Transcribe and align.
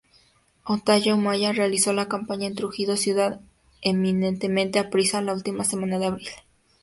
Ollanta 0.65 0.97
Humala 1.13 1.51
realizó 1.53 1.95
campaña 2.07 2.47
en 2.47 2.55
Trujillo, 2.55 2.97
ciudad 2.97 3.39
eminentemente 3.83 4.79
aprista, 4.79 5.21
la 5.21 5.33
última 5.35 5.63
semana 5.63 5.99
de 5.99 6.07
abril. 6.07 6.29